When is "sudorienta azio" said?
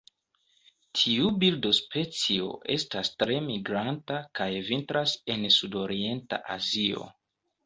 5.59-7.07